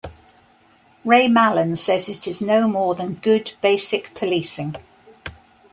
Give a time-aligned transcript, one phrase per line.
[1.05, 4.75] Ray Mallon says it is no more than good, basic policing.